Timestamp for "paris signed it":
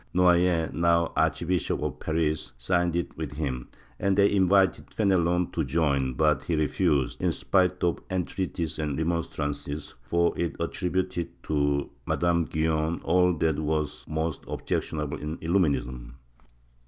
1.99-3.15